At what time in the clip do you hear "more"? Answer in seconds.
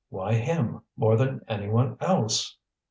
0.97-1.15